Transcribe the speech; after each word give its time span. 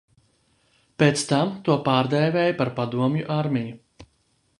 Pēc 1.03 1.25
tam 1.31 1.51
to 1.67 1.75
pārdēvēja 1.89 2.57
par 2.63 2.71
Padomju 2.79 3.29
armiju. 3.37 4.07